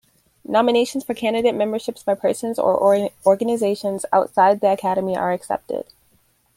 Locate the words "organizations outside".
3.23-4.59